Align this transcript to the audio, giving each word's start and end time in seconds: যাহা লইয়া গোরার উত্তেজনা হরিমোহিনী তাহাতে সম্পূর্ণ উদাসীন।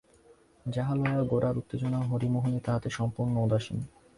যাহা 0.65 0.93
লইয়া 0.95 1.23
গোরার 1.23 1.55
উত্তেজনা 1.57 1.99
হরিমোহিনী 2.09 2.59
তাহাতে 2.65 2.89
সম্পূর্ণ 2.89 3.33
উদাসীন। 3.37 3.77